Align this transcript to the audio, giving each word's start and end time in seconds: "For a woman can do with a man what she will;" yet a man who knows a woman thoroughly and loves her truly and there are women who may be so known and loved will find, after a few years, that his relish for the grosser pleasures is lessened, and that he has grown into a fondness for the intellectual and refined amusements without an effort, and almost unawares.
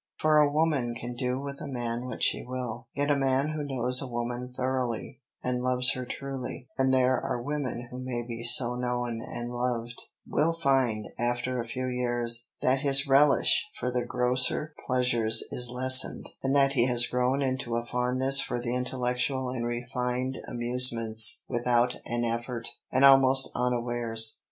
"For 0.17 0.37
a 0.39 0.51
woman 0.51 0.95
can 0.95 1.13
do 1.13 1.39
with 1.39 1.61
a 1.61 1.67
man 1.67 2.07
what 2.07 2.23
she 2.23 2.43
will;" 2.43 2.87
yet 2.95 3.11
a 3.11 3.15
man 3.15 3.49
who 3.49 3.61
knows 3.63 4.01
a 4.01 4.07
woman 4.07 4.51
thoroughly 4.51 5.21
and 5.43 5.61
loves 5.61 5.93
her 5.93 6.05
truly 6.05 6.67
and 6.75 6.91
there 6.91 7.21
are 7.21 7.39
women 7.39 7.87
who 7.91 7.99
may 7.99 8.23
be 8.23 8.41
so 8.41 8.73
known 8.73 9.21
and 9.21 9.51
loved 9.53 10.05
will 10.27 10.53
find, 10.53 11.07
after 11.19 11.59
a 11.61 11.67
few 11.67 11.85
years, 11.85 12.49
that 12.63 12.79
his 12.79 13.07
relish 13.07 13.69
for 13.75 13.91
the 13.91 14.03
grosser 14.03 14.73
pleasures 14.87 15.43
is 15.51 15.69
lessened, 15.69 16.31
and 16.41 16.55
that 16.55 16.73
he 16.73 16.87
has 16.87 17.05
grown 17.05 17.43
into 17.43 17.75
a 17.75 17.85
fondness 17.85 18.41
for 18.41 18.59
the 18.59 18.73
intellectual 18.73 19.49
and 19.51 19.67
refined 19.67 20.39
amusements 20.47 21.43
without 21.47 21.95
an 22.07 22.25
effort, 22.25 22.67
and 22.91 23.05
almost 23.05 23.51
unawares. 23.53 24.39